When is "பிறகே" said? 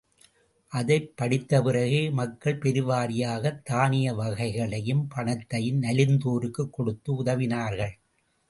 1.61-2.09